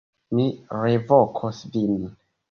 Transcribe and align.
Mi 0.37 0.43
revokos 0.83 1.59
vin. 1.75 2.01